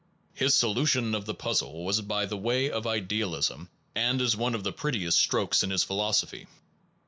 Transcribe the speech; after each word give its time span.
His 0.33 0.55
solution 0.55 1.13
of 1.13 1.27
the 1.27 1.35
puzzle 1.35 1.85
was 1.85 2.01
by 2.01 2.25
the 2.25 2.35
way 2.35 2.71
of 2.71 2.87
idealism, 2.87 3.69
and 3.93 4.19
is 4.19 4.35
one 4.35 4.55
of 4.55 4.63
the 4.63 4.73
prettiest 4.73 5.19
strokes 5.19 5.61
in 5.61 5.69
his 5.69 5.83
philosophy. 5.83 6.47